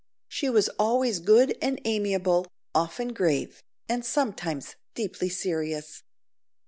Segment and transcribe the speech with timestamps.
[0.27, 6.01] She was always good and amiable, often grave, and sometimes deeply serious.